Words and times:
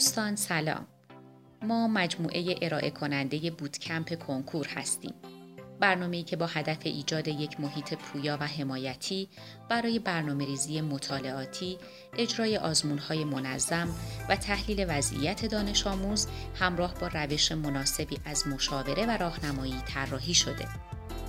دوستان 0.00 0.36
سلام 0.36 0.86
ما 1.62 1.88
مجموعه 1.88 2.54
ارائه 2.62 2.90
کننده 2.90 3.50
بوتکمپ 3.50 4.26
کنکور 4.26 4.68
هستیم 4.68 5.14
برنامه‌ای 5.80 6.22
که 6.22 6.36
با 6.36 6.46
هدف 6.46 6.78
ایجاد 6.84 7.28
یک 7.28 7.60
محیط 7.60 7.94
پویا 7.94 8.38
و 8.40 8.46
حمایتی 8.46 9.28
برای 9.68 9.98
برنامه 9.98 10.46
ریزی 10.46 10.80
مطالعاتی، 10.80 11.78
اجرای 12.18 12.56
آزمونهای 12.56 13.24
منظم 13.24 13.88
و 14.28 14.36
تحلیل 14.36 14.86
وضعیت 14.88 15.46
دانش 15.46 15.86
آموز 15.86 16.26
همراه 16.54 16.94
با 16.94 17.06
روش 17.06 17.52
مناسبی 17.52 18.18
از 18.24 18.48
مشاوره 18.48 19.06
و 19.06 19.10
راهنمایی 19.10 19.82
طراحی 19.86 20.34
شده. 20.34 20.68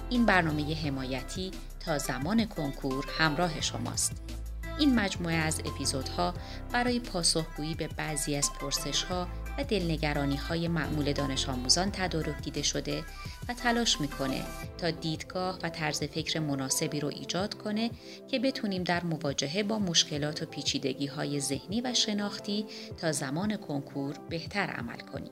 این 0.10 0.26
برنامه 0.26 0.76
حمایتی 0.76 1.52
تا 1.80 1.98
زمان 1.98 2.46
کنکور 2.46 3.06
همراه 3.18 3.62
شماست. 3.62 4.41
این 4.82 4.96
مجموعه 4.96 5.36
از 5.36 5.62
اپیزودها 5.66 6.34
برای 6.74 7.00
پاسخگویی 7.00 7.76
به 7.76 7.88
بعضی 7.88 8.36
از 8.36 8.54
پرسشها 8.54 9.28
و 9.58 9.64
دلنگرانی 9.64 10.36
های 10.36 10.68
معمول 10.68 11.14
دانش 11.14 11.50
آموزان 11.50 11.92
تدارک 11.92 12.42
دیده 12.44 12.62
شده 12.62 13.04
و 13.50 13.54
تلاش 13.54 14.02
می‌کنه 14.02 14.42
تا 14.78 14.92
دیدگاه 14.92 15.60
و 15.64 15.70
طرز 15.70 16.04
فکر 16.04 16.40
مناسبی 16.40 17.00
رو 17.00 17.08
ایجاد 17.08 17.54
کنه 17.54 17.92
که 18.28 18.40
بتونیم 18.40 18.84
در 18.84 19.04
مواجهه 19.04 19.64
با 19.64 19.80
مشکلات 19.80 20.44
و 20.44 20.46
پیچیدگی 20.46 21.08
های 21.08 21.40
ذهنی 21.40 21.82
و 21.82 21.94
شناختی 21.94 22.66
تا 22.98 23.12
زمان 23.12 23.58
کنکور 23.58 24.16
بهتر 24.30 24.68
عمل 24.68 25.00
کنیم. 25.00 25.32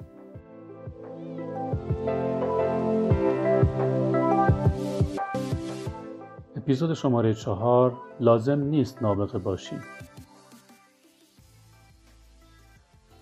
اپیزود 6.69 6.93
شماره 6.93 7.33
چهار 7.33 7.97
لازم 8.19 8.59
نیست 8.59 9.02
نابغه 9.02 9.38
باشیم. 9.38 9.80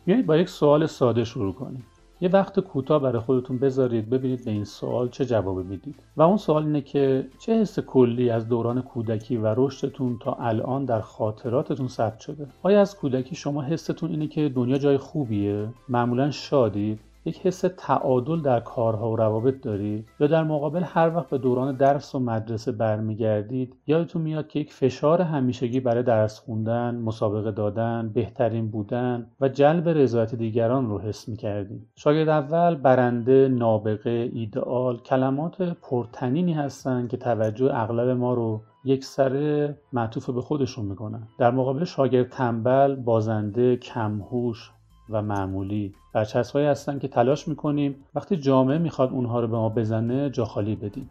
بیایید 0.05 0.25
با 0.25 0.38
یک 0.38 0.49
سوال 0.49 0.85
ساده 0.85 1.23
شروع 1.23 1.53
کنیم. 1.53 1.85
یه 2.22 2.30
وقت 2.30 2.59
کوتاه 2.59 3.02
برای 3.02 3.19
خودتون 3.19 3.57
بذارید 3.57 4.09
ببینید 4.09 4.45
به 4.45 4.52
این 4.52 4.63
سوال 4.63 5.09
چه 5.09 5.25
جوابی 5.25 5.63
می‌دید. 5.63 5.95
و 6.17 6.22
اون 6.22 6.38
سوال 6.38 6.63
اینه 6.63 6.81
که 6.81 7.27
چه 7.39 7.61
حس 7.61 7.80
کلی 7.80 8.30
از 8.30 8.47
دوران 8.47 8.81
کودکی 8.81 9.38
و 9.38 9.53
رشدتون 9.57 10.19
تا 10.22 10.33
الان 10.33 10.85
در 10.85 11.02
خاطراتتون 11.02 11.88
ثبت 11.88 12.19
شده؟ 12.19 12.47
آیا 12.63 12.81
از 12.81 12.97
کودکی 12.97 13.35
شما 13.35 13.61
حستون 13.61 14.09
اینه 14.09 14.27
که 14.27 14.50
دنیا 14.50 14.77
جای 14.77 14.97
خوبیه؟ 14.97 15.69
معمولا 15.89 16.31
شادید 16.31 17.00
یک 17.28 17.47
حس 17.47 17.66
تعادل 17.78 18.42
در 18.42 18.59
کارها 18.59 19.11
و 19.11 19.16
روابط 19.16 19.61
دارید 19.61 20.08
یا 20.20 20.28
در 20.28 20.44
مقابل 20.44 20.83
هر 20.83 21.16
وقت 21.16 21.30
به 21.30 21.38
دوران 21.38 21.75
درس 21.75 22.16
و 22.16 22.19
مدرسه 22.19 22.72
برمیگردید 22.72 23.75
یادتون 23.88 24.22
میاد 24.22 24.47
که 24.47 24.59
یک 24.59 24.73
فشار 24.73 25.22
همیشگی 25.22 25.80
برای 25.80 26.03
درس 26.03 26.39
خوندن 26.39 26.95
مسابقه 26.95 27.52
دادن 27.52 28.11
بهترین 28.14 28.72
بودن 28.72 29.28
و 29.42 29.50
جلب 29.50 29.89
رضایت 29.89 30.36
دیگران 30.36 30.89
رو 30.89 31.00
حس 31.00 31.30
می‌کردید؟ 31.30 31.88
شاگرد 31.95 32.30
اول 32.30 32.75
برنده 32.75 33.47
نابغه 33.47 34.30
ایدئال 34.34 34.97
کلمات 34.97 35.62
پرتنینی 35.62 36.53
هستند 36.53 37.09
که 37.09 37.17
توجه 37.17 37.72
اغلب 37.73 38.09
ما 38.09 38.34
رو 38.34 38.62
یک 38.86 39.06
سره 39.06 39.78
معطوف 39.94 40.30
به 40.30 40.41
خودشون 40.41 40.86
می‌کنن. 40.86 41.28
در 41.39 41.52
مقابل 41.52 41.84
شاگرد 41.84 42.30
تنبل 42.30 42.95
بازنده 42.95 43.75
کمهوش 43.75 44.72
و 45.09 45.22
معمولی. 45.22 45.94
برچسبهایی 46.13 46.67
هستن 46.67 47.00
که 47.00 47.08
تلاش 47.08 47.47
می‌کنیم 47.47 47.95
وقتی 48.16 48.38
جامعه 48.38 48.77
می‌خواد 48.77 49.11
اونها 49.11 49.39
رو 49.39 49.47
به 49.47 49.58
ما 49.58 49.69
بزنه 49.69 50.30
جا 50.30 50.45
خالی 50.45 50.75
بدیم. 50.75 51.09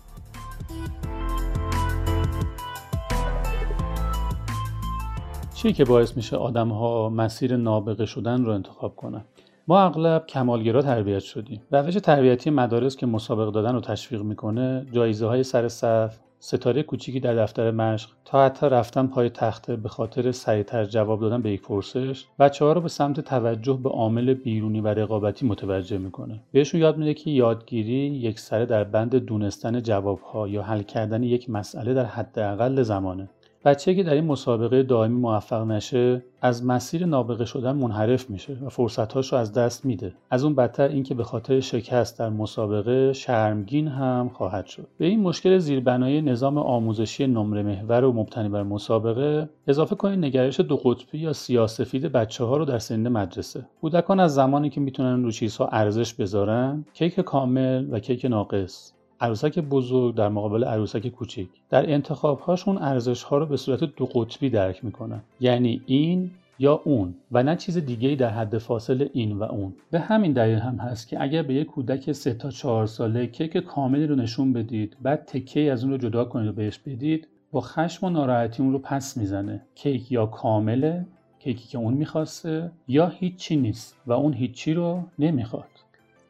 چی 5.55 5.72
که 5.72 5.84
باعث 5.84 6.17
میشه 6.17 6.36
آدم 6.36 6.69
ها 6.69 7.08
مسیر 7.08 7.56
نابغه 7.56 8.07
شدن 8.07 8.45
رو 8.45 8.52
انتخاب 8.52 8.96
کنن؟ 8.96 9.24
ما 9.68 9.80
اغلب 9.80 10.27
کمالگرا 10.27 10.83
تربیت 10.83 11.18
شدیم. 11.18 11.63
روش 11.70 11.95
تربیتی 11.95 12.51
مدارس 12.51 12.96
که 12.96 13.07
مسابقه 13.07 13.51
دادن 13.51 13.74
رو 13.74 13.80
تشویق 13.80 14.23
می‌کنه 14.23 14.86
جایزه 14.92 15.27
های 15.27 15.42
سر 15.42 15.68
صف 15.68 16.18
ستاره 16.39 16.83
کوچیکی 16.83 17.20
در 17.20 17.35
دفتر 17.35 17.70
مشق 17.70 18.11
تا 18.24 18.45
حتی 18.45 18.67
رفتن 18.67 19.07
پای 19.07 19.30
تخته 19.30 19.77
به 19.77 19.89
خاطر 19.89 20.33
سریعتر 20.33 20.85
جواب 20.85 21.20
دادن 21.20 21.42
به 21.42 21.51
یک 21.51 21.63
پرسش 21.63 22.27
بچه 22.39 22.64
ها 22.64 22.73
رو 22.73 22.80
به 22.80 22.89
سمت 22.89 23.20
توجه 23.20 23.79
به 23.83 23.91
عامل 23.91 24.35
بیرونی 24.35 24.80
و 24.80 24.89
رقابتی 24.89 25.46
متوجه 25.46 25.98
می‌کنه. 25.98 26.41
بهشون 26.52 26.80
یاد 26.80 26.98
میده 26.98 27.14
که 27.14 27.30
یادگیری 27.30 27.96
یک 27.96 28.41
سره 28.41 28.67
در 28.67 28.85
بند 28.85 29.14
دونستن 29.14 29.83
جوابها 29.83 30.48
یا 30.48 30.63
حل 30.63 30.83
کردن 30.83 31.23
یک 31.23 31.51
مسئله 31.51 31.95
در 31.95 32.05
حداقل 32.05 32.83
زمانه. 32.83 33.29
بچه 33.66 33.94
که 33.94 34.02
در 34.02 34.14
این 34.14 34.24
مسابقه 34.24 34.82
دائمی 34.82 35.20
موفق 35.20 35.66
نشه 35.66 36.24
از 36.42 36.64
مسیر 36.64 37.06
نابغه 37.06 37.44
شدن 37.44 37.72
منحرف 37.72 38.30
میشه 38.30 38.56
و 38.64 38.68
فرصتهاش 38.68 39.32
رو 39.32 39.38
از 39.38 39.52
دست 39.52 39.84
میده. 39.84 40.14
از 40.30 40.44
اون 40.44 40.54
بدتر 40.54 40.88
اینکه 40.88 41.14
به 41.14 41.24
خاطر 41.24 41.60
شکست 41.60 42.18
در 42.18 42.28
مسابقه 42.28 43.12
شرمگین 43.12 43.88
هم 43.88 44.28
خواهد 44.28 44.66
شد. 44.66 44.86
به 44.98 45.06
این 45.06 45.20
مشکل 45.20 45.58
زیربنای 45.58 46.22
نظام 46.22 46.58
آموزشی 46.58 47.27
نمره 47.27 47.62
محور 47.62 48.04
و 48.04 48.12
مبتنی 48.12 48.48
بر 48.48 48.62
مسابقه 48.62 49.48
اضافه 49.66 49.94
کنید 49.94 50.24
نگرش 50.24 50.60
دو 50.60 50.77
قطبی 50.77 51.18
یا 51.18 51.33
سیاسفید 51.33 52.02
بچه 52.12 52.44
ها 52.44 52.56
رو 52.56 52.64
در 52.64 52.78
سن 52.78 53.08
مدرسه. 53.08 53.66
کودکان 53.80 54.20
از 54.20 54.34
زمانی 54.34 54.70
که 54.70 54.80
می‌تونن 54.80 55.24
رو 55.24 55.30
چیزها 55.30 55.68
ارزش 55.68 56.14
بذارن 56.14 56.84
کیک 56.94 57.20
کامل 57.20 57.86
و 57.90 57.98
کیک 57.98 58.24
ناقص. 58.24 58.95
عروسک 59.20 59.58
بزرگ 59.58 60.14
در 60.14 60.28
مقابل 60.28 60.64
عروسک 60.64 61.08
کوچیک 61.08 61.48
در 61.70 61.92
انتخاب 61.92 62.40
هاشون 62.40 62.78
ارزش 62.78 63.22
ها 63.22 63.38
رو 63.38 63.46
به 63.46 63.56
صورت 63.56 63.84
دو 63.84 64.06
قطبی 64.06 64.50
درک 64.50 64.84
می‌کنن. 64.84 65.20
یعنی 65.40 65.80
این 65.86 66.30
یا 66.58 66.80
اون. 66.84 67.14
و 67.32 67.42
نه 67.42 67.56
چیز 67.56 67.78
دیگه 67.78 68.14
در 68.14 68.30
حد 68.30 68.58
فاصل 68.58 69.08
این 69.12 69.32
و 69.32 69.42
اون. 69.42 69.74
به 69.90 70.00
همین 70.00 70.32
دلیل 70.32 70.58
هم 70.58 70.77
هست 70.77 71.08
که 71.08 71.22
اگر 71.22 71.42
به 71.42 71.54
یک 71.54 71.66
کودک 71.66 72.12
سه 72.12 72.34
تا 72.34 72.50
چهار 72.50 72.86
ساله 72.86 73.27
کیک 73.27 73.56
کاملی 73.56 74.06
رو 74.06 74.14
نشون 74.14 74.52
بدید 74.52 74.96
بعد 75.02 75.24
تکه 75.24 75.72
از 75.72 75.84
اون 75.84 75.92
رو 75.92 75.98
جدا 75.98 76.24
کنید 76.24 76.48
و 76.48 76.52
بهش 76.52 76.78
بدید 76.78 77.28
با 77.52 77.60
خشم 77.60 78.06
و 78.06 78.10
ناراحتی 78.10 78.62
اون 78.62 78.72
رو 78.72 78.78
پس 78.78 79.16
می‌زنه. 79.16 79.62
کیک 79.74 80.12
یا 80.12 80.27
کامله 80.27 81.06
کیکی 81.38 81.68
که 81.68 81.78
اون 81.78 81.94
می‌خواسته 81.94 82.70
یا 82.88 83.08
هیچی 83.08 83.56
نیست 83.56 83.96
و 84.06 84.12
اون 84.12 84.33
هیچی 84.33 84.74
رو 84.74 85.02
نمی‌خواد. 85.18 85.68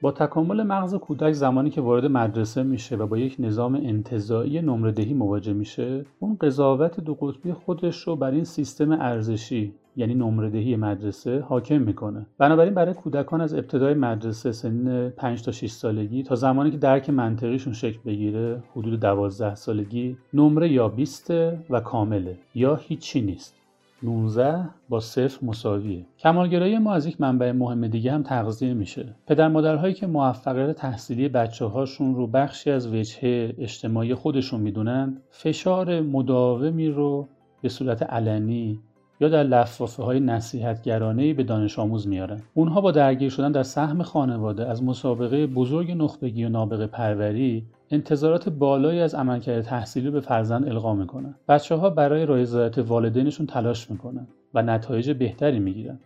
با 0.01 0.13
تکامل 0.13 0.63
مغز 0.63 0.95
کودک 0.95 1.33
زمانی 1.33 1.71
که 1.71 1.81
وارد 1.81 2.05
مدرسه 2.05 2.63
میشه 2.63 2.97
و 2.97 3.07
با 3.07 3.19
یک 3.19 3.37
نظام 3.39 3.75
انتظایی 3.75 4.61
نمره 4.63 4.93
دهی 4.93 5.15
مواجه 5.15 5.53
میشه 5.53 6.05
اون 6.19 6.37
قضاوت 6.41 7.01
دو 7.01 7.15
قطبی 7.15 7.53
خودش 7.53 8.03
رو 8.03 8.17
بر 8.17 8.31
این 8.31 8.45
سیستم 8.45 8.93
ارزشی 8.93 9.75
یعنی 9.97 10.15
نمره 10.15 10.51
دهی 10.51 10.77
مدرسه 10.77 11.41
حاکم 11.41 11.83
می‌کنه. 11.83 12.27
بنابراین 12.39 12.75
برای 12.75 12.95
کودکان 12.95 13.41
از 13.41 13.55
ابتدای 13.55 13.95
مدرسه 13.95 14.53
سن 14.53 15.09
5 15.09 15.43
تا 15.43 15.53
6 15.53 15.71
سالگی 15.71 16.23
تا 16.23 16.35
زمانی 16.35 16.71
که 16.71 16.77
درک 16.77 17.11
منطقیشون 17.11 17.73
شکل 17.73 17.99
بگیره 18.07 18.63
حدود 18.77 19.01
12 19.01 19.55
سالگی 19.55 20.17
نمره 20.35 20.73
یا 20.73 20.89
20 20.89 21.31
و 21.71 21.81
کامله 21.85 22.39
یا 22.55 22.75
هیچی 22.75 23.21
نیست. 23.21 23.56
19 24.03 24.69
با 24.89 25.01
صفر 25.01 25.47
مساویه. 25.47 26.07
کمالگرایی 26.19 26.79
ما 26.79 26.95
از 26.95 27.07
یک 27.07 27.21
منبع 27.21 27.53
مهم 27.53 27.87
دیگه 27.87 28.13
هم 28.13 28.23
تغذیه 28.23 28.75
میشه. 28.75 29.15
پدر 29.27 29.49
مادرهایی 29.49 29.95
که 29.95 30.07
موفقیت 30.07 30.73
تحصیلی 30.77 31.29
بچه 31.29 31.65
هاشون 31.65 32.15
رو 32.15 32.27
بخشی 32.27 32.71
از 32.71 32.95
وجهه 32.95 33.55
اجتماعی 33.59 34.15
خودشون 34.15 34.61
می‌دونند 34.61 35.23
فشار 35.31 36.01
مداومی 36.01 36.89
رو 36.89 37.29
به 37.63 37.69
صورت 37.69 38.03
علنی 38.03 38.81
یا 39.21 39.29
در 39.29 39.43
لفافه 39.43 40.03
های 40.03 40.21
نصیحتگرانه 40.21 41.35
به 41.35 41.43
دانش 41.43 41.79
آموز 41.79 42.09
میارن. 42.09 42.43
اونها 42.55 42.81
با 42.81 42.91
درگیر 42.91 43.31
شدن 43.31 43.53
در 43.53 43.63
سهم 43.63 44.03
خانواده 44.03 44.69
از 44.69 44.83
مسابقه 44.83 45.47
بزرگ 45.47 45.93
نخبگی 45.93 46.45
و 46.45 46.49
نابغه 46.49 46.87
پروری 46.87 47.67
انتظارات 47.91 48.49
بالایی 48.49 49.01
از 49.01 49.15
عملکرد 49.15 49.61
تحصیلی 49.61 50.11
به 50.11 50.21
فرزند 50.21 50.69
القا 50.69 50.95
می‌کنن. 50.95 51.35
بچه 51.49 51.75
ها 51.75 51.91
برای 51.91 52.27
رضایت 52.27 52.79
والدینشون 52.79 53.47
تلاش 53.47 53.91
می‌کنن 53.91 54.27
و 54.55 54.63
نتایج 54.63 55.11
بهتری 55.11 55.59
می‌گیرن. 55.59 55.99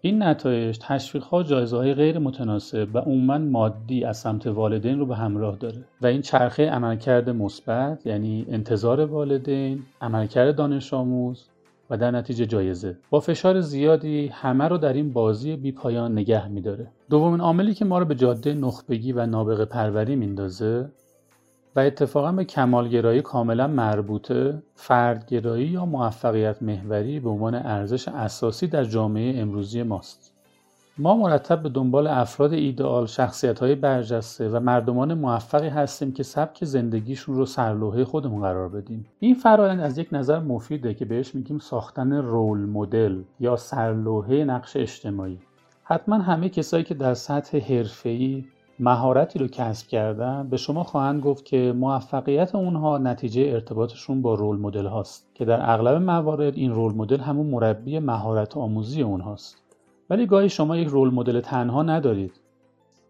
این 0.00 0.22
نتایج 0.22 0.78
تشویق 0.80 1.24
ها 1.24 1.42
جایزه 1.42 1.76
های 1.76 1.94
غیر 1.94 2.18
متناسب 2.18 2.88
و 2.94 2.98
عموما 2.98 3.38
مادی 3.38 4.04
از 4.04 4.16
سمت 4.16 4.46
والدین 4.46 4.98
رو 4.98 5.06
به 5.06 5.16
همراه 5.16 5.56
داره. 5.56 5.84
و 6.02 6.06
این 6.06 6.22
چرخه 6.22 6.70
عملکرد 6.70 7.30
مثبت 7.30 8.06
یعنی 8.06 8.46
انتظار 8.48 9.00
والدین 9.00 9.82
عملکرد 10.00 10.56
دانش 10.56 10.94
آموز 10.94 11.48
و 11.90 11.96
در 11.96 12.10
نتیجه 12.10 12.46
جایزه. 12.46 12.96
با 13.10 13.20
فشار 13.20 13.60
زیادی 13.60 14.26
همه 14.26 14.68
رو 14.68 14.78
در 14.78 14.92
این 14.92 15.12
بازی 15.12 15.56
بی 15.56 15.72
پایان 15.72 16.12
نگه 16.12 16.48
میداره. 16.48 16.90
دومین 17.10 17.40
عاملی 17.40 17.74
که 17.74 17.84
ما 17.84 17.98
رو 17.98 18.04
به 18.04 18.14
جاده 18.14 18.54
نخبگی 18.54 19.12
و 19.12 19.26
نابغه 19.26 19.64
پروری 19.64 20.16
میندازه 20.16 20.88
و 21.76 21.80
اتفاقا 21.80 22.32
به 22.32 22.44
کمالگرایی 22.44 23.22
کاملا 23.22 23.66
مربوطه 23.66 24.62
فردگرایی 24.74 25.66
یا 25.66 25.84
موفقیت 25.84 26.62
محوری 26.62 27.20
به 27.20 27.30
عنوان 27.30 27.54
ارزش 27.54 28.08
اساسی 28.08 28.66
در 28.66 28.84
جامعه 28.84 29.40
امروزی 29.40 29.82
ماست. 29.82 30.27
ما 31.00 31.16
مرتب 31.16 31.62
به 31.62 31.68
دنبال 31.68 32.06
افراد 32.06 32.52
ایدئال 32.52 33.06
شخصیت 33.06 33.58
های 33.58 33.74
برجسته 33.74 34.48
و 34.48 34.60
مردمان 34.60 35.14
موفقی 35.14 35.68
هستیم 35.68 36.12
که 36.12 36.22
سبک 36.22 36.64
زندگیشون 36.64 37.36
رو 37.36 37.46
سرلوحه 37.46 38.04
خودمون 38.04 38.42
قرار 38.42 38.68
بدیم. 38.68 39.06
این 39.20 39.34
فرایند 39.34 39.80
از 39.80 39.98
یک 39.98 40.08
نظر 40.12 40.38
مفیده 40.38 40.94
که 40.94 41.04
بهش 41.04 41.34
میگیم 41.34 41.58
ساختن 41.58 42.12
رول 42.12 42.58
مدل 42.58 43.22
یا 43.40 43.56
سرلوحه 43.56 44.44
نقش 44.44 44.76
اجتماعی. 44.76 45.38
حتما 45.82 46.18
همه 46.18 46.48
کسایی 46.48 46.84
که 46.84 46.94
در 46.94 47.14
سطح 47.14 47.58
حرفه‌ای 47.58 48.44
مهارتی 48.80 49.38
رو 49.38 49.46
کسب 49.46 49.86
کردن 49.86 50.48
به 50.48 50.56
شما 50.56 50.84
خواهند 50.84 51.22
گفت 51.22 51.44
که 51.44 51.72
موفقیت 51.76 52.54
اونها 52.54 52.98
نتیجه 52.98 53.42
ارتباطشون 53.42 54.22
با 54.22 54.34
رول 54.34 54.58
مدل 54.58 54.86
هاست 54.86 55.30
که 55.34 55.44
در 55.44 55.70
اغلب 55.70 56.02
موارد 56.02 56.56
این 56.56 56.72
رول 56.72 56.94
مدل 56.94 57.20
همون 57.20 57.46
مربی 57.46 57.98
مهارت 57.98 58.56
آموزی 58.56 59.02
اونهاست. 59.02 59.67
ولی 60.10 60.26
گاهی 60.26 60.48
شما 60.48 60.76
یک 60.76 60.88
رول 60.88 61.10
مدل 61.10 61.40
تنها 61.40 61.82
ندارید 61.82 62.32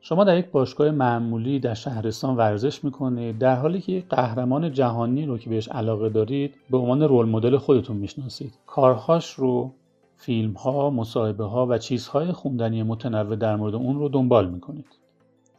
شما 0.01 0.25
در 0.25 0.39
یک 0.39 0.51
باشگاه 0.51 0.91
معمولی 0.91 1.61
در 1.61 1.75
شهرستان 1.75 2.37
ورزش 2.37 2.85
می‌کنید 2.85 3.39
در 3.39 3.57
حالی 3.57 3.81
که 3.81 3.93
یک 3.93 4.09
قهرمان 4.09 4.73
جهانی 4.73 5.27
رو 5.27 5.39
که 5.39 5.51
بهش 5.51 5.69
علاقه 5.69 6.09
دارید 6.09 6.55
به 6.71 6.79
عنوان 6.79 7.03
رول 7.03 7.27
مدل 7.27 7.57
خودتون 7.57 7.97
می‌شناسید 7.97 8.55
کارهاش 8.67 9.33
رو 9.33 9.73
فیلم 10.17 10.53
ها، 10.53 10.91
مصاحبه 10.91 11.45
ها 11.45 11.67
و 11.67 11.79
چیزهای 11.79 12.33
خوندنی 12.33 12.83
متنوع 12.83 13.37
در 13.37 13.57
مورد 13.57 13.75
اون 13.75 13.99
رو 13.99 14.09
دنبال 14.09 14.51
می‌کنید. 14.51 14.87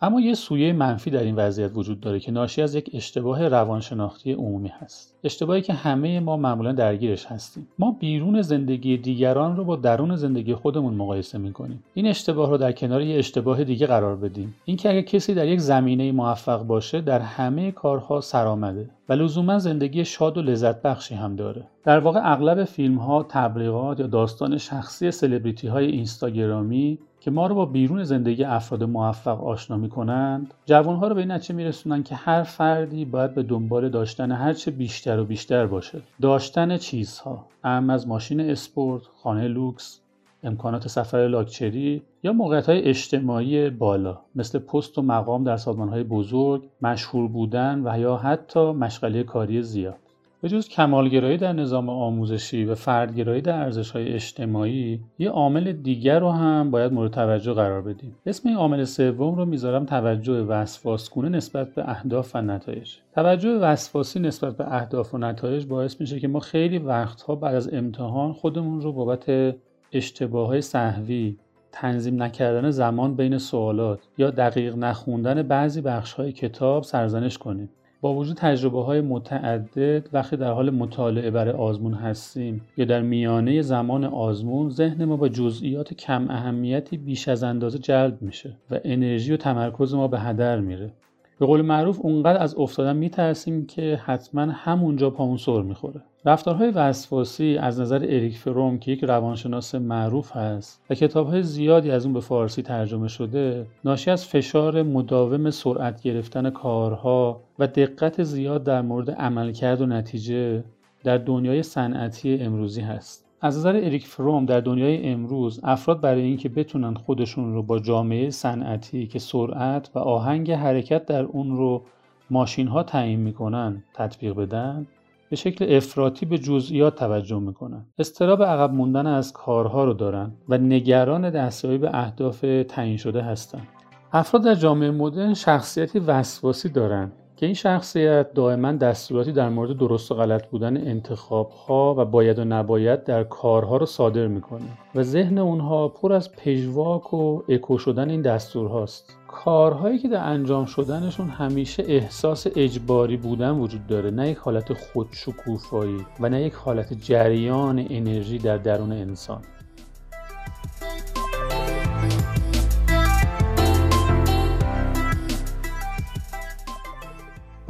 اما 0.01 0.21
یه 0.21 0.33
سویه 0.33 0.73
منفی 0.73 1.09
در 1.09 1.23
این 1.23 1.35
وضعیت 1.35 1.71
وجود 1.75 1.99
داره 1.99 2.19
که 2.19 2.31
ناشی 2.31 2.61
از 2.61 2.75
یک 2.75 2.89
اشتباه 2.93 3.47
روانشناختی 3.47 4.33
عمومی 4.33 4.67
هست. 4.67 5.15
اشتباهی 5.23 5.61
که 5.61 5.73
همه 5.73 6.19
ما 6.19 6.37
معمولا 6.37 6.71
درگیرش 6.71 7.25
هستیم. 7.25 7.67
ما 7.79 7.95
بیرون 7.99 8.41
زندگی 8.41 8.97
دیگران 8.97 9.57
رو 9.57 9.63
با 9.63 9.75
درون 9.75 10.15
زندگی 10.15 10.53
خودمون 10.53 10.93
مقایسه 10.93 11.37
می‌کنیم. 11.37 11.83
این 11.93 12.07
اشتباه 12.07 12.49
رو 12.49 12.57
در 12.57 12.71
کنار 12.71 13.01
یه 13.01 13.19
اشتباه 13.19 13.63
دیگه 13.63 13.87
قرار 13.87 14.15
بدیم. 14.15 14.55
اینکه 14.65 14.89
اگر 14.89 15.01
کسی 15.01 15.33
در 15.33 15.47
یک 15.47 15.59
زمینه 15.59 16.11
موفق 16.11 16.63
باشه 16.63 17.01
در 17.01 17.19
همه 17.19 17.71
کارها 17.71 18.21
سرآمده 18.21 18.89
و 19.09 19.13
لزوما 19.13 19.59
زندگی 19.59 20.05
شاد 20.05 20.37
و 20.37 20.41
لذت 20.41 20.81
بخشی 20.81 21.15
هم 21.15 21.35
داره. 21.35 21.67
در 21.83 21.99
واقع 21.99 22.19
اغلب 22.23 22.63
فیلم 22.63 22.95
ها 22.95 23.25
تبلیغات 23.29 23.99
یا 23.99 24.07
داستان 24.07 24.57
شخصی 24.57 25.11
سلبریتی 25.11 25.67
های 25.67 25.85
اینستاگرامی 25.85 26.99
که 27.21 27.31
ما 27.31 27.47
رو 27.47 27.55
با 27.55 27.65
بیرون 27.65 28.03
زندگی 28.03 28.43
افراد 28.43 28.83
موفق 28.83 29.43
آشنا 29.43 29.77
می‌کنند 29.77 30.53
جوانها 30.65 31.07
رو 31.07 31.15
به 31.15 31.21
این 31.21 31.31
نتیجه 31.31 31.55
میرسونن 31.55 32.03
که 32.03 32.15
هر 32.15 32.43
فردی 32.43 33.05
باید 33.05 33.35
به 33.35 33.43
دنبال 33.43 33.89
داشتن 33.89 34.31
هرچه 34.31 34.71
بیشتر 34.71 35.19
و 35.19 35.25
بیشتر 35.25 35.65
باشه. 35.65 36.01
داشتن 36.21 36.77
چیزها 36.77 37.45
اعم 37.63 37.89
از 37.89 38.07
ماشین 38.07 38.39
اسپورت 38.39 39.03
خانه 39.23 39.47
لوکس 39.47 39.99
امکانات 40.43 40.87
سفر 40.87 41.27
لاکچری 41.27 42.01
یا 42.23 42.33
موقعیت 42.33 42.69
های 42.69 42.81
اجتماعی 42.81 43.69
بالا 43.69 44.19
مثل 44.35 44.59
پست 44.59 44.97
و 44.97 45.01
مقام 45.01 45.43
در 45.43 45.57
سازمان 45.57 45.89
های 45.89 46.03
بزرگ 46.03 46.69
مشهور 46.81 47.27
بودن 47.27 47.81
و 47.85 47.99
یا 47.99 48.17
حتی 48.17 48.71
مشغله 48.71 49.23
کاری 49.23 49.61
زیاد. 49.61 50.08
به 50.41 50.49
جز 50.49 50.67
کمالگرایی 50.67 51.37
در 51.37 51.53
نظام 51.53 51.89
آموزشی 51.89 52.65
و 52.65 52.75
فردگرایی 52.75 53.41
در 53.41 53.61
ارزش‌های 53.61 54.13
اجتماعی 54.13 54.99
یه 55.19 55.29
عامل 55.29 55.71
دیگر 55.71 56.19
رو 56.19 56.31
هم 56.31 56.71
باید 56.71 56.93
مورد 56.93 57.11
توجه 57.11 57.53
قرار 57.53 57.81
بدیم. 57.81 58.15
اسم 58.25 58.49
این 58.49 58.57
عامل 58.57 58.83
سوم 58.83 59.35
رو 59.35 59.45
می‌ذارم 59.45 59.85
توجه 59.85 60.33
وسواسگونه 60.33 61.29
نسبت 61.29 61.75
به 61.75 61.89
اهداف 61.89 62.35
و 62.35 62.41
نتایج. 62.41 62.95
توجه 63.15 63.49
وسواسی 63.49 64.19
نسبت 64.19 64.57
به 64.57 64.75
اهداف 64.75 65.13
و 65.13 65.17
نتایج 65.17 65.65
باعث 65.65 66.01
میشه 66.01 66.19
که 66.19 66.27
ما 66.27 66.39
خیلی 66.39 66.77
وقتها 66.77 67.35
بعد 67.35 67.55
از 67.55 67.73
امتحان 67.73 68.33
خودمون 68.33 68.81
رو 68.81 68.93
بابت 68.93 69.55
اشتباه 69.93 70.61
صحوی 70.61 71.37
تنظیم 71.71 72.23
نکردن 72.23 72.69
زمان 72.69 73.15
بین 73.15 73.37
سوالات 73.37 73.99
یا 74.17 74.29
دقیق 74.29 74.75
نخوندن 74.75 75.43
بعضی 75.43 75.81
بخش‌های 75.81 76.31
کتاب 76.31 76.83
سرزنش 76.83 77.37
کنیم. 77.37 77.69
با 78.01 78.13
وجود 78.13 78.37
تجربه 78.37 78.83
های 78.83 79.01
متعدد 79.01 80.09
وقتی 80.13 80.37
در 80.37 80.51
حال 80.51 80.69
مطالعه 80.69 81.31
برای 81.31 81.53
آزمون 81.53 81.93
هستیم 81.93 82.61
یا 82.77 82.85
در 82.85 83.01
میانه 83.01 83.61
زمان 83.61 84.03
آزمون 84.05 84.69
ذهن 84.69 85.05
ما 85.05 85.17
با 85.17 85.29
جزئیات 85.29 85.93
کم 85.93 86.29
اهمیتی 86.29 86.97
بیش 86.97 87.27
از 87.27 87.43
اندازه 87.43 87.79
جلب 87.79 88.21
میشه 88.21 88.55
و 88.71 88.79
انرژی 88.83 89.33
و 89.33 89.37
تمرکز 89.37 89.93
ما 89.93 90.07
به 90.07 90.19
هدر 90.19 90.59
میره. 90.59 90.93
به 91.39 91.45
قول 91.45 91.61
معروف 91.61 91.99
اونقدر 92.01 92.43
از 92.43 92.55
افتادن 92.57 92.95
میترسیم 92.95 93.65
که 93.65 94.01
حتما 94.05 94.41
همونجا 94.41 95.09
پامون 95.09 95.37
سر 95.37 95.61
می‌خوره. 95.61 96.01
رفتارهای 96.25 96.71
وسواسی 96.71 97.57
از 97.57 97.79
نظر 97.79 97.95
اریک 97.95 98.37
فروم 98.37 98.79
که 98.79 98.91
یک 98.91 99.03
روانشناس 99.03 99.75
معروف 99.75 100.35
هست 100.35 100.81
و 100.89 100.95
کتابهای 100.95 101.43
زیادی 101.43 101.91
از 101.91 102.05
اون 102.05 102.13
به 102.13 102.19
فارسی 102.19 102.61
ترجمه 102.61 103.07
شده 103.07 103.65
ناشی 103.85 104.11
از 104.11 104.25
فشار 104.25 104.83
مداوم 104.83 105.49
سرعت 105.49 106.01
گرفتن 106.01 106.49
کارها 106.49 107.41
و 107.59 107.67
دقت 107.67 108.23
زیاد 108.23 108.63
در 108.63 108.81
مورد 108.81 109.11
عملکرد 109.11 109.81
و 109.81 109.85
نتیجه 109.85 110.63
در 111.03 111.17
دنیای 111.17 111.63
صنعتی 111.63 112.35
امروزی 112.35 112.81
هست. 112.81 113.28
از 113.41 113.57
نظر 113.57 113.75
اریک 113.75 114.07
فروم 114.07 114.45
در 114.45 114.59
دنیای 114.59 115.09
امروز 115.09 115.59
افراد 115.63 116.01
برای 116.01 116.21
اینکه 116.21 116.49
بتونن 116.49 116.93
خودشون 116.93 117.53
رو 117.53 117.63
با 117.63 117.79
جامعه 117.79 118.29
صنعتی 118.29 119.07
که 119.07 119.19
سرعت 119.19 119.89
و 119.95 119.99
آهنگ 119.99 120.51
حرکت 120.51 121.05
در 121.05 121.23
اون 121.23 121.57
رو 121.57 121.83
ماشین 122.29 122.67
ها 122.67 122.83
تعیین 122.83 123.19
می‌کنن 123.19 123.83
تطبیق 123.93 124.33
بدن 124.33 124.87
به 125.29 125.35
شکل 125.35 125.75
افراطی 125.75 126.25
به 126.25 126.37
جزئیات 126.37 126.95
توجه 126.95 127.39
می‌کنن. 127.39 127.85
استراب 127.99 128.43
عقب 128.43 128.73
موندن 128.73 129.07
از 129.07 129.33
کارها 129.33 129.83
رو 129.83 129.93
دارن 129.93 130.31
و 130.49 130.57
نگران 130.57 131.29
دستیابی 131.29 131.77
به 131.77 131.89
اهداف 131.93 132.45
تعیین 132.67 132.97
شده 132.97 133.21
هستند 133.21 133.67
افراد 134.13 134.43
در 134.43 134.55
جامعه 134.55 134.91
مدرن 134.91 135.33
شخصیتی 135.33 135.99
وسواسی 135.99 136.69
دارند 136.69 137.11
که 137.39 137.45
این 137.45 137.55
شخصیت 137.55 138.33
دائما 138.33 138.71
دستوراتی 138.71 139.31
در 139.31 139.49
مورد 139.49 139.77
درست 139.77 140.11
و 140.11 140.15
غلط 140.15 140.47
بودن 140.47 140.77
انتخاب 140.77 141.49
ها 141.49 141.95
و 141.97 142.05
باید 142.05 142.39
و 142.39 142.43
نباید 142.43 143.03
در 143.03 143.23
کارها 143.23 143.77
رو 143.77 143.85
صادر 143.85 144.27
می‌کنه 144.27 144.65
و 144.95 145.03
ذهن 145.03 145.37
اونها 145.37 145.87
پر 145.87 146.13
از 146.13 146.31
پژواک 146.31 147.13
و 147.13 147.41
اکو 147.49 147.77
شدن 147.77 148.09
این 148.09 148.21
دستورهاست. 148.21 149.15
کارهایی 149.27 149.99
که 149.99 150.07
در 150.07 150.23
انجام 150.23 150.65
شدنشون 150.65 151.29
همیشه 151.29 151.83
احساس 151.87 152.47
اجباری 152.55 153.17
بودن 153.17 153.51
وجود 153.51 153.87
داره 153.87 154.11
نه 154.11 154.29
یک 154.29 154.37
حالت 154.37 154.73
خودشکوفایی 154.73 156.05
و 156.19 156.29
نه 156.29 156.41
یک 156.41 156.53
حالت 156.53 156.93
جریان 156.93 157.85
انرژی 157.89 158.37
در 158.37 158.57
درون 158.57 158.91
انسان. 158.91 159.41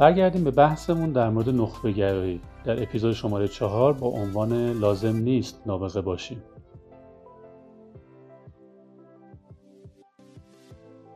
برگردیم 0.00 0.44
به 0.44 0.50
بحثمون 0.50 1.12
در 1.12 1.30
مورد 1.30 1.48
نخبه 1.48 1.92
گرایی 1.92 2.40
در 2.64 2.82
اپیزود 2.82 3.12
شماره 3.12 3.48
چهار 3.48 3.92
با 3.92 4.08
عنوان 4.08 4.72
لازم 4.72 5.16
نیست 5.16 5.62
نابغه 5.66 6.00
باشیم. 6.00 6.42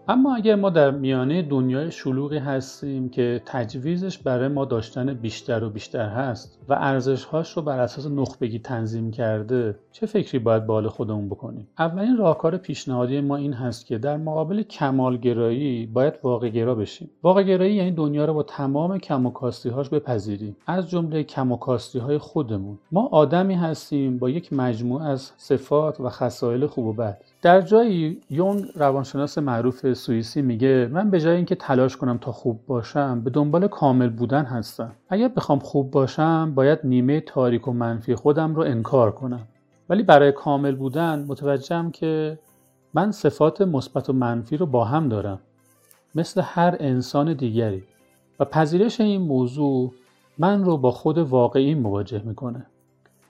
اما 0.09 0.37
اگر 0.37 0.55
ما 0.55 0.71
در 0.71 0.91
میانه 0.91 1.43
دنیای 1.43 1.91
شلوغی 1.91 2.39
هستیم 2.39 3.09
که 3.09 3.43
تجویزش 3.47 4.19
برای 4.19 4.49
ما 4.49 4.65
داشتن 4.65 5.15
بیشتر 5.15 5.65
و 5.65 5.71
بیشتر 5.71 6.09
هست 6.09 6.59
و 6.69 6.73
ارزشهاش 6.73 7.57
رو 7.57 7.63
بر 7.63 7.79
اساس 7.79 8.07
نخبگی 8.07 8.59
تنظیم 8.59 9.11
کرده 9.11 9.79
چه 9.93 10.07
فکری 10.07 10.39
باید 10.39 10.67
بال 10.67 10.89
خودمون 10.89 11.29
بکنیم؟ 11.29 11.69
اولین 11.79 12.17
راهکار 12.17 12.57
پیشنهادی 12.57 13.21
ما 13.21 13.37
این 13.37 13.53
هست 13.53 13.87
که 13.87 13.99
در 13.99 14.17
مقابل 14.17 14.63
کمالگرایی 14.63 15.87
باید 15.87 16.15
واقعگرا 16.23 16.75
بشیم. 16.75 17.11
واقعگرایی 17.23 17.75
یعنی 17.75 17.93
دنیا 17.93 18.25
رو 18.25 18.35
با 18.35 18.43
تمام 18.43 18.99
کم 18.99 19.27
و 19.27 19.33
هاش 19.75 19.89
بپذیریم. 19.89 20.57
از 20.67 20.91
جمله 20.91 21.23
کم 21.23 21.53
و 21.53 21.59
های 22.01 22.19
خودمون. 22.19 22.79
ما 22.93 23.09
آدمی 23.13 23.55
هستیم 23.55 24.19
با 24.19 24.31
یک 24.31 24.53
مجموعه 24.53 25.05
از 25.05 25.33
صفات 25.37 26.01
و 26.01 26.09
خصایل 26.09 26.67
خوب 26.67 26.87
و 26.87 26.93
بد. 26.93 27.19
در 27.45 27.61
جایی 27.61 28.21
یونگ 28.31 28.65
روانشناس 28.75 29.39
معروف 29.39 29.93
سوئیسی 29.93 30.43
میگه 30.43 30.89
من 30.93 31.11
به 31.11 31.21
جای 31.21 31.37
اینکه 31.37 31.55
تلاش 31.55 31.97
کنم 31.97 32.19
تا 32.19 32.33
خوب 32.33 32.67
باشم 32.67 33.21
به 33.21 33.31
دنبال 33.31 33.69
کامل 33.69 34.09
بودن 34.09 34.45
هستم. 34.45 34.93
اگر 35.09 35.29
بخوام 35.29 35.59
خوب 35.59 35.91
باشم 35.91 36.53
باید 36.55 36.79
نیمه 36.85 37.21
تاریک 37.21 37.69
و 37.69 37.73
منفی 37.73 38.15
خودم 38.15 38.55
رو 38.55 38.63
انکار 38.63 39.13
کنم. 39.13 39.47
ولی 39.89 40.03
برای 40.03 40.33
کامل 40.33 40.75
بودن 40.75 41.25
متوجهم 41.29 41.91
که 41.91 42.39
من 42.95 43.13
صفات 43.13 43.63
مثبت 43.63 44.11
و 44.11 44.13
منفی 44.13 44.57
رو 44.57 44.67
با 44.67 44.85
هم 44.85 45.09
دارم. 45.09 45.41
مثل 46.15 46.41
هر 46.45 46.77
انسان 46.81 47.33
دیگری. 47.33 47.83
و 48.41 48.45
پذیرش 48.45 49.01
این 49.01 49.23
موضوع 49.23 49.93
من 50.39 50.65
رو 50.65 50.77
با 50.77 50.91
خود 50.91 51.19
واقعی 51.19 51.75
مواجه 51.75 52.23
می‌کنه. 52.25 52.67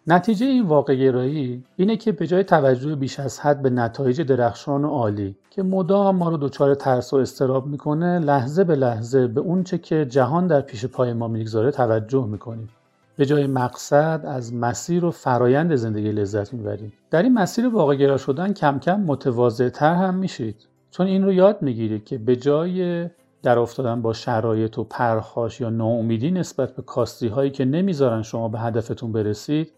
نتیجه 0.07 0.47
این 0.47 0.67
واقعگرایی 0.67 1.65
اینه 1.77 1.97
که 1.97 2.13
به 2.13 2.27
جای 2.27 2.45
توجه 2.45 2.95
بیش 2.95 3.21
از 3.21 3.41
حد 3.41 3.63
به 3.63 3.71
نتایج 3.71 4.21
درخشان 4.21 4.85
و 4.85 4.89
عالی 4.89 5.37
که 5.51 5.63
مدام 5.63 6.17
ما 6.17 6.29
رو 6.29 6.37
دچار 6.37 6.75
ترس 6.75 7.13
و 7.13 7.17
استراب 7.17 7.67
می‌کنه 7.67 8.19
لحظه 8.19 8.65
به 8.65 8.77
لحظه 8.77 9.27
به 9.27 9.41
اونچه 9.41 9.79
که 9.79 10.07
جهان 10.07 10.47
در 10.47 10.61
پیش 10.61 10.87
پای 10.87 11.13
ما 11.13 11.29
می‌گذاره 11.29 11.71
توجه 11.71 12.27
می‌کنیم. 12.27 12.69
به 13.17 13.27
جای 13.27 13.47
مقصد 13.47 14.21
از 14.25 14.55
مسیر 14.55 15.05
و 15.05 15.11
فرایند 15.11 15.75
زندگی 15.75 16.13
لذت 16.13 16.53
می‌بریم. 16.53 16.93
در 17.11 17.23
این 17.23 17.35
مسیر 17.35 17.69
واقعگرا 17.69 18.17
شدن 18.17 18.53
کم 18.53 18.79
کم 18.79 19.01
متواضع 19.01 19.69
تر 19.69 19.95
هم 19.95 20.15
میشید. 20.15 20.57
چون 20.91 21.07
این 21.07 21.25
رو 21.25 21.33
یاد 21.33 21.63
می‌گیرید 21.63 22.05
که 22.05 22.19
به 22.19 22.37
جای 22.37 23.09
در 23.43 23.59
افتادن 23.59 24.03
با 24.03 24.13
شرایط 24.13 24.79
و 24.79 24.85
پرخاش 24.85 25.61
یا 25.61 25.71
ناامیدی 25.71 26.31
نسبت 26.31 26.77
به 26.77 26.83
کاستی 26.83 27.29
هایی 27.29 27.51
که 27.51 27.65
نمی‌ذارن 27.65 28.23
شما 28.23 28.49
به 28.49 28.59
هدفتون 28.59 29.13
برسید 29.13 29.73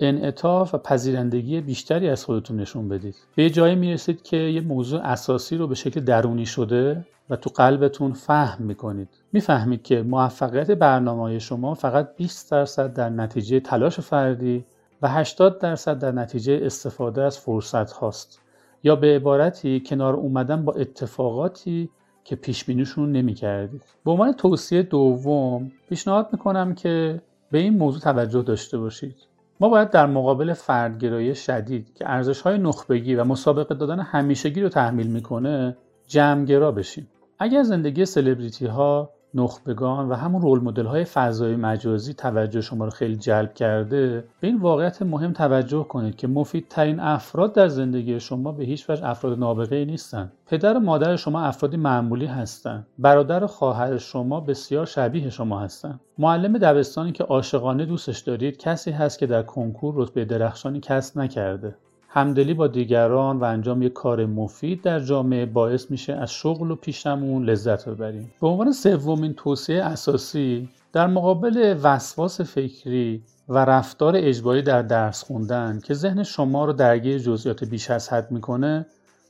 انعطاف 0.00 0.74
و 0.74 0.78
پذیرندگی 0.78 1.60
بیشتری 1.60 2.08
از 2.08 2.24
خودتون 2.24 2.60
نشون 2.60 2.88
بدید 2.88 3.14
به 3.36 3.42
یه 3.42 3.50
جایی 3.50 3.74
می‌رسید 3.74 4.22
که 4.22 4.36
یه 4.36 4.60
موضوع 4.60 5.00
اساسی 5.00 5.56
رو 5.56 5.66
به 5.66 5.74
شکل 5.74 6.00
درونی 6.00 6.46
شده 6.46 7.04
و 7.30 7.36
تو 7.36 7.50
قلبتون 7.50 8.12
فهم 8.12 8.64
می‌کنید 8.64 9.08
می‌فهمید 9.32 9.82
که 9.82 10.02
موفقیت 10.02 10.70
برنامه 10.70 11.38
شما 11.38 11.74
فقط 11.74 12.16
20 12.16 12.50
درصد 12.50 12.92
در 12.92 13.08
نتیجه 13.08 13.60
تلاش 13.60 14.00
فردی 14.00 14.64
و 15.02 15.08
80 15.08 15.58
درصد 15.58 15.98
در 15.98 16.12
نتیجه 16.12 16.60
استفاده 16.62 17.22
از 17.22 17.38
فرصت 17.38 17.92
هاست 17.92 18.40
یا 18.82 18.96
به 18.96 19.16
عبارتی 19.16 19.82
کنار 19.86 20.14
اومدن 20.14 20.64
با 20.64 20.72
اتفاقاتی 20.72 21.90
که 22.24 22.36
پیش 22.36 22.64
بینیشون 22.64 23.12
نمی 23.12 23.34
کردید. 23.34 23.82
به 24.04 24.10
عنوان 24.10 24.32
توصیه 24.32 24.82
دوم 24.82 25.72
پیشنهاد 25.88 26.28
می‌کنم 26.32 26.74
که 26.74 27.22
به 27.50 27.58
این 27.58 27.78
موضوع 27.78 28.00
توجه 28.00 28.42
داشته 28.42 28.78
باشید. 28.78 29.16
ما 29.60 29.68
باید 29.68 29.90
در 29.90 30.06
مقابل 30.06 30.52
فردگرایی 30.52 31.34
شدید 31.34 31.94
که 31.94 32.10
ارزش 32.10 32.40
های 32.40 32.58
نخبگی 32.58 33.14
و 33.14 33.24
مسابقه 33.24 33.74
دادن 33.74 34.00
همیشگی 34.00 34.60
رو 34.60 34.68
تحمیل 34.68 35.06
می‌کنه 35.06 35.76
جمعگرا 36.06 36.72
بشیم. 36.72 37.08
اگر 37.38 37.62
زندگی 37.62 38.04
سلبریتی 38.04 38.66
ها 38.66 39.10
نخبگان 39.34 40.08
و 40.08 40.14
همون 40.14 40.42
رول 40.42 40.60
مدل 40.60 40.86
های 40.86 41.04
فضای 41.04 41.56
مجازی 41.56 42.14
توجه 42.14 42.60
شما 42.60 42.84
رو 42.84 42.90
خیلی 42.90 43.16
جلب 43.16 43.54
کرده 43.54 44.24
به 44.40 44.46
این 44.46 44.58
واقعیت 44.60 45.02
مهم 45.02 45.32
توجه 45.32 45.84
کنید 45.84 46.16
که 46.16 46.26
مفیدترین 46.28 47.00
افراد 47.00 47.52
در 47.52 47.68
زندگی 47.68 48.20
شما 48.20 48.52
به 48.52 48.64
هیچ 48.64 48.90
وجه 48.90 49.06
افراد 49.06 49.38
نابغه 49.38 49.84
نیستند 49.84 50.32
پدر 50.46 50.76
و 50.76 50.80
مادر 50.80 51.16
شما 51.16 51.40
افرادی 51.40 51.76
معمولی 51.76 52.26
هستند 52.26 52.86
برادر 52.98 53.44
و 53.44 53.46
خواهر 53.46 53.98
شما 53.98 54.40
بسیار 54.40 54.86
شبیه 54.86 55.30
شما 55.30 55.60
هستند 55.60 56.00
معلم 56.18 56.58
دبستانی 56.58 57.12
که 57.12 57.24
عاشقانه 57.24 57.86
دوستش 57.86 58.18
دارید 58.18 58.56
کسی 58.56 58.90
هست 58.90 59.18
که 59.18 59.26
در 59.26 59.42
کنکور 59.42 59.94
رتبه 59.96 60.24
درخشانی 60.24 60.80
کسب 60.80 61.18
نکرده. 61.18 61.76
همدلی 62.12 62.54
با 62.54 62.66
دیگران 62.66 63.40
و 63.40 63.44
انجام 63.44 63.82
یک 63.82 63.92
کار 63.92 64.26
مفید 64.26 64.82
در 64.82 65.00
جامعه 65.00 65.46
باعث 65.46 65.90
میشه 65.90 66.12
از 66.12 66.32
شغل 66.32 66.70
و 66.70 66.76
پیشمون 66.76 67.44
لذت 67.44 67.88
ببریم. 67.88 68.30
به 68.40 68.46
عنوان 68.46 68.72
سومین 68.72 69.34
توصیه 69.34 69.84
اساسی 69.84 70.68
در 70.92 71.06
مقابل 71.06 71.78
وسواس 71.82 72.40
فکری 72.40 73.22
و 73.48 73.58
رفتار 73.58 74.14
اجباری 74.16 74.62
در 74.62 74.82
درس 74.82 75.24
خوندن 75.24 75.80
که 75.84 75.94
ذهن 75.94 76.22
شما 76.22 76.64
رو 76.64 76.72
درگیر 76.72 77.18
جزئیات 77.18 77.64
بیش 77.64 77.90
از 77.90 78.08
حد 78.08 78.30
می‌کنه 78.30 78.86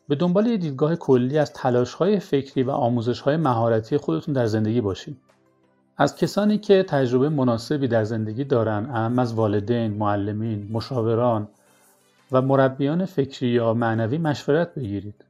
به 0.08 0.14
دنبال 0.14 0.46
یه 0.46 0.56
دیدگاه 0.56 0.96
کلی 0.96 1.38
از 1.38 1.52
تلاشهای 1.52 2.20
فکری 2.20 2.62
و 2.62 2.70
آموزشهای 2.70 3.36
مهارتی 3.36 3.96
خودتون 3.96 4.34
در 4.34 4.46
زندگی 4.46 4.80
باشید 4.80 5.16
از 5.96 6.16
کسانی 6.16 6.58
که 6.58 6.82
تجربه 6.82 7.28
مناسبی 7.28 7.88
در 7.88 8.04
زندگی 8.04 8.44
دارن 8.44 8.90
اهم 8.90 9.18
از 9.18 9.34
والدین، 9.34 9.92
معلمین، 9.92 10.68
مشاوران 10.72 11.48
و 12.32 12.42
مربیان 12.42 13.04
فکری 13.04 13.48
یا 13.48 13.74
معنوی 13.74 14.18
مشورت 14.18 14.74
بگیرید. 14.74 15.24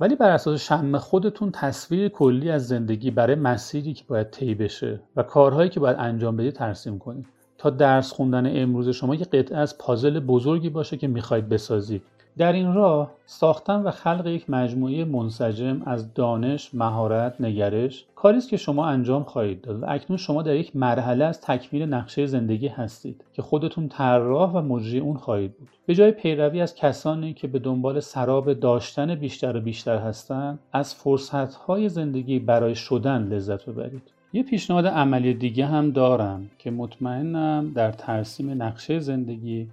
ولی 0.00 0.16
بر 0.16 0.30
اساس 0.30 0.60
شم 0.60 0.98
خودتون 0.98 1.50
تصویر 1.50 2.08
کلی 2.08 2.50
از 2.50 2.68
زندگی 2.68 3.10
برای 3.10 3.34
مسیری 3.34 3.94
که 3.94 4.04
باید 4.08 4.30
طی 4.30 4.54
بشه 4.54 5.00
و 5.16 5.22
کارهایی 5.22 5.70
که 5.70 5.80
باید 5.80 5.96
انجام 6.00 6.36
بدید 6.36 6.54
ترسیم 6.54 6.98
کنید 6.98 7.26
تا 7.58 7.70
درس 7.70 8.12
خوندن 8.12 8.62
امروز 8.62 8.88
شما 8.88 9.14
یه 9.14 9.24
قطعه 9.24 9.58
از 9.58 9.78
پازل 9.78 10.20
بزرگی 10.20 10.70
باشه 10.70 10.96
که 10.96 11.08
می‌خواید 11.08 11.48
بسازید 11.48 12.02
در 12.38 12.52
این 12.52 12.74
راه 12.74 13.10
ساختن 13.26 13.82
و 13.82 13.90
خلق 13.90 14.26
یک 14.26 14.50
مجموعه 14.50 15.04
منسجم 15.04 15.82
از 15.86 16.14
دانش، 16.14 16.74
مهارت، 16.74 17.40
نگرش 17.40 18.06
کاری 18.14 18.36
است 18.36 18.48
که 18.48 18.56
شما 18.56 18.86
انجام 18.86 19.22
خواهید 19.22 19.60
داد 19.60 19.82
و 19.82 19.84
اکنون 19.88 20.16
شما 20.16 20.42
در 20.42 20.54
یک 20.54 20.76
مرحله 20.76 21.24
از 21.24 21.40
تکمیل 21.40 21.82
نقشه 21.82 22.26
زندگی 22.26 22.68
هستید 22.68 23.24
که 23.32 23.42
خودتون 23.42 23.88
طراح 23.88 24.52
و 24.52 24.60
مجری 24.60 24.98
اون 24.98 25.16
خواهید 25.16 25.54
بود. 25.58 25.68
به 25.86 25.94
جای 25.94 26.10
پیروی 26.10 26.60
از 26.60 26.74
کسانی 26.74 27.34
که 27.34 27.48
به 27.48 27.58
دنبال 27.58 28.00
سراب 28.00 28.52
داشتن 28.52 29.14
بیشتر 29.14 29.56
و 29.56 29.60
بیشتر 29.60 29.98
هستند 29.98 30.58
از 30.72 30.94
فرصتهای 30.94 31.88
زندگی 31.88 32.38
برای 32.38 32.74
شدن 32.74 33.22
لذت 33.22 33.66
ببرید. 33.66 34.02
یه 34.32 34.42
پیشنهاد 34.42 34.86
عملی 34.86 35.34
دیگه 35.34 35.66
هم 35.66 35.90
دارم 35.90 36.50
که 36.58 36.70
مطمئنم 36.70 37.72
در 37.74 37.92
ترسیم 37.92 38.62
نقشه 38.62 38.98
زندگی 39.00 39.68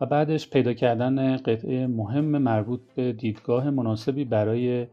و 0.00 0.06
بعدش 0.06 0.50
پیدا 0.50 0.72
کردن 0.72 1.36
قطعه 1.36 1.86
مهم 1.86 2.24
مربوط 2.24 2.80
به 2.94 3.12
دیدگاه 3.12 3.70
مناسبی 3.70 4.24
برای 4.24 4.86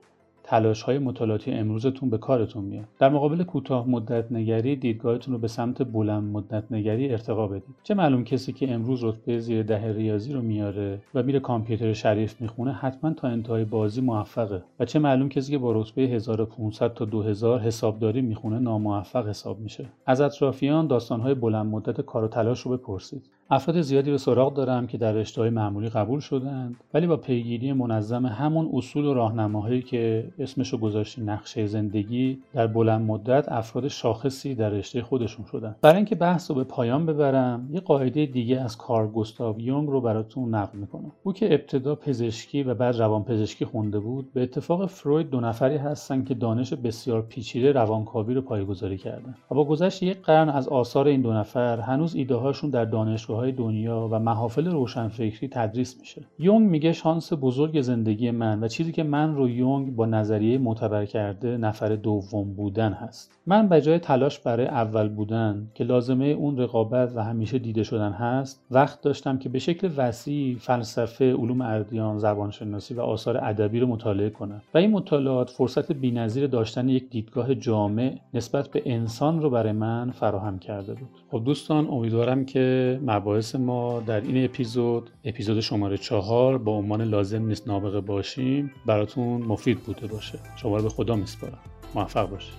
تلاش 0.43 0.81
های 0.81 0.99
مطالعاتی 0.99 1.51
امروزتون 1.51 2.09
به 2.09 2.17
کارتون 2.17 2.63
میاد. 2.63 2.85
در 2.99 3.09
مقابل 3.09 3.43
کوتاه 3.43 3.89
مدت 3.89 4.31
نگری 4.31 4.75
دیدگاهتون 4.75 5.33
رو 5.33 5.39
به 5.39 5.47
سمت 5.47 5.83
بلند 5.83 6.23
مدت 6.23 6.63
نگری 6.71 7.09
ارتقا 7.09 7.47
بدید. 7.47 7.75
چه 7.83 7.93
معلوم 7.93 8.23
کسی 8.23 8.53
که 8.53 8.71
امروز 8.71 9.03
رتبه 9.03 9.39
زیر 9.39 9.63
ده 9.63 9.93
ریاضی 9.93 10.33
رو 10.33 10.41
میاره 10.41 10.99
و 11.15 11.23
میره 11.23 11.39
کامپیوتر 11.39 11.93
شریف 11.93 12.41
می‌خونه 12.41 12.73
حتما 12.73 13.13
تا 13.13 13.27
انتهای 13.27 13.65
بازی 13.65 14.01
موفقه. 14.01 14.63
و 14.79 14.85
چه 14.85 14.99
معلوم 14.99 15.29
کسی 15.29 15.51
که 15.51 15.57
با 15.57 15.81
رتبه 15.81 16.01
1500 16.01 16.93
تا 16.93 17.05
2000 17.05 17.59
حسابداری 17.59 18.21
می‌خونه 18.21 18.59
ناموفق 18.59 19.27
حساب 19.27 19.59
میشه. 19.59 19.85
از 20.05 20.21
اطرافیان 20.21 20.87
داستانهای 20.87 21.33
بلند 21.33 21.65
مدت 21.65 22.01
کار 22.01 22.23
و 22.23 22.27
تلاش 22.27 22.61
رو 22.61 22.77
بپرسید. 22.77 23.29
افراد 23.49 23.81
زیادی 23.81 24.11
به 24.11 24.17
سراغ 24.17 24.53
دارم 24.53 24.87
که 24.87 24.97
در 24.97 25.11
رشته 25.11 25.49
معمولی 25.49 25.89
قبول 25.89 26.19
شدند 26.19 26.75
ولی 26.93 27.07
با 27.07 27.17
پیگیری 27.17 27.73
منظم 27.73 28.25
همون 28.25 28.69
اصول 28.73 29.05
و 29.05 29.13
راهنماهایی 29.13 29.81
که 29.81 30.27
اسمشو 30.39 30.77
گذاشتی 30.77 31.21
نقشه 31.21 31.65
زندگی 31.65 32.39
در 32.53 32.67
بلند 32.67 33.01
مدت 33.07 33.51
افراد 33.51 33.87
شاخصی 33.87 34.55
در 34.55 34.69
رشته 34.69 35.01
خودشون 35.01 35.45
شدن. 35.45 35.75
برای 35.81 35.95
اینکه 35.95 36.15
بحث 36.15 36.51
رو 36.51 36.57
به 36.57 36.63
پایان 36.63 37.05
ببرم 37.05 37.69
یه 37.71 37.79
قاعده 37.79 38.25
دیگه 38.25 38.61
از 38.61 38.77
کار 38.77 39.07
گوستاو 39.07 39.61
یونگ 39.61 39.89
رو 39.89 40.01
براتون 40.01 40.55
نقل 40.55 40.77
می‌کنم. 40.77 41.11
او 41.23 41.33
که 41.33 41.53
ابتدا 41.53 41.95
پزشکی 41.95 42.63
و 42.63 42.73
بعد 42.73 42.95
روانپزشکی 42.95 43.65
خونده 43.65 43.99
بود 43.99 44.33
به 44.33 44.43
اتفاق 44.43 44.85
فروید 44.85 45.29
دو 45.29 45.39
نفری 45.39 45.77
هستن 45.77 46.23
که 46.23 46.33
دانش 46.33 46.73
بسیار 46.73 47.21
پیچیده 47.21 47.71
روانکاوی 47.71 48.33
رو 48.33 48.41
پایگذاری 48.41 48.97
کردن. 48.97 49.35
و 49.51 49.55
با 49.55 49.63
گذشت 49.63 50.03
یک 50.03 50.21
قرن 50.21 50.49
از 50.49 50.67
آثار 50.67 51.07
این 51.07 51.21
دو 51.21 51.33
نفر 51.33 51.79
هنوز 51.79 52.15
ایده 52.15 52.35
هاشون 52.35 52.69
در 52.69 52.85
دانشگاه 52.85 53.36
های 53.37 53.51
دنیا 53.51 54.07
و 54.11 54.19
محافل 54.19 54.67
روشنفکری 54.67 55.47
تدریس 55.51 55.99
میشه. 55.99 56.21
یونگ 56.39 56.69
میگه 56.69 56.93
شانس 56.93 57.33
بزرگ 57.41 57.81
زندگی 57.81 58.31
من 58.31 58.63
و 58.63 58.67
چیزی 58.67 58.91
که 58.91 59.03
من 59.03 59.35
رو 59.35 59.49
یونگ 59.49 59.95
با 59.95 60.05
نظریه 60.05 60.57
معتبر 60.57 61.05
کرده 61.05 61.57
نفر 61.57 61.95
دوم 61.95 62.53
بودن 62.53 62.93
هست. 62.93 63.31
من 63.45 63.67
به 63.67 63.81
جای 63.81 63.99
تلاش 63.99 64.39
برای 64.39 64.65
اول 64.65 65.09
بودن 65.09 65.67
که 65.73 65.83
لازمه 65.83 66.25
اون 66.25 66.57
رقابت 66.57 67.11
و 67.15 67.23
همیشه 67.23 67.59
دیده 67.59 67.83
شدن 67.83 68.11
هست 68.11 68.65
وقت 68.71 69.01
داشتم 69.01 69.37
که 69.37 69.49
به 69.49 69.59
شکل 69.59 69.89
وسیع 69.97 70.57
فلسفه 70.59 71.33
علوم 71.33 71.61
اردیان 71.61 72.19
زبانشناسی 72.19 72.93
و 72.93 73.01
آثار 73.01 73.37
ادبی 73.37 73.79
رو 73.79 73.87
مطالعه 73.87 74.29
کنم. 74.29 74.61
و 74.73 74.77
این 74.77 74.91
مطالعات 74.91 75.49
فرصت 75.49 75.91
بینظیر 75.91 76.47
داشتن 76.47 76.89
یک 76.89 77.09
دیدگاه 77.09 77.55
جامع 77.55 78.17
نسبت 78.33 78.67
به 78.67 78.81
انسان 78.85 79.41
رو 79.41 79.49
برای 79.49 79.71
من 79.71 80.11
فراهم 80.11 80.59
کرده 80.59 80.93
بود. 80.93 81.09
خب 81.31 81.43
دوستان 81.45 81.87
امیدوارم 81.87 82.45
که 82.45 82.99
مباحث 83.27 83.55
ما 83.55 83.99
در 83.99 84.21
این 84.21 84.45
اپیزود 84.45 85.09
اپیزود 85.23 85.59
شماره 85.59 85.97
چهار 85.97 86.57
با 86.57 86.71
عنوان 86.71 87.01
لازم 87.01 87.45
نیست 87.45 87.67
نابغه 87.67 88.01
باشیم 88.01 88.71
براتون 88.85 89.41
مفید 89.41 89.79
بوده 89.79 90.07
باشه 90.07 90.39
شما 90.55 90.77
رو 90.77 90.83
به 90.83 90.89
خدا 90.89 91.15
میسپارم 91.15 91.59
موفق 91.95 92.29
باشید 92.29 92.53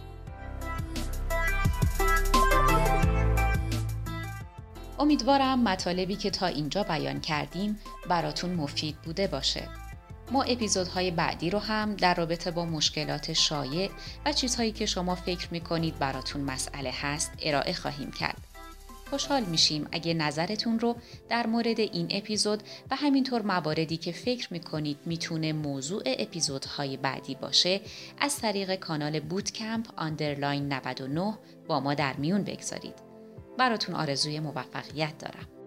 امیدوارم 4.99 5.63
مطالبی 5.63 6.17
که 6.17 6.31
تا 6.31 6.47
اینجا 6.47 6.83
بیان 6.83 7.21
کردیم 7.21 7.79
براتون 8.09 8.55
مفید 8.55 8.97
بوده 9.05 9.27
باشه. 9.27 9.63
ما 10.33 10.43
اپیزودهای 10.43 11.11
بعدی 11.11 11.51
رو 11.51 11.59
هم 11.59 11.95
در 11.95 12.15
رابطه 12.15 12.51
با 12.51 12.65
مشکلات 12.65 13.33
شایع 13.33 13.91
و 14.27 14.33
چیزهایی 14.33 14.73
که 14.73 14.87
شما 14.87 15.15
فکر 15.15 15.49
می‌کنید 15.51 15.99
براتون 15.99 16.41
مسئله 16.41 16.91
هست 17.01 17.33
ارائه 17.43 17.73
خواهیم 17.73 18.11
کرد. 18.11 18.48
خوشحال 19.11 19.45
میشیم 19.45 19.89
اگه 19.93 20.15
نظرتون 20.15 20.79
رو 20.79 20.97
در 21.29 21.47
مورد 21.47 21.81
این 21.81 22.09
اپیزود 22.11 22.63
و 22.91 22.97
همینطور 22.97 23.43
مواردی 23.43 23.97
که 23.97 24.13
فکر 24.13 24.53
می‌کنید 24.53 24.99
می‌تونه 25.07 25.53
موضوع 25.53 26.03
اپیزودهای 26.07 26.97
بعدی 26.97 27.35
باشه 27.35 27.81
از 28.19 28.41
طریق 28.41 28.75
کانال 28.75 29.21
بوتکمپ 29.21 29.87
آندرلاین 29.97 30.73
99 30.73 31.39
با 31.67 31.81
ما 31.81 31.95
در 31.95 32.17
میون 32.17 32.43
بگذارید. 32.45 32.95
براتون 33.59 33.95
آرزوی 33.95 34.41
موفقیت 34.41 35.19
دارم. 35.19 35.58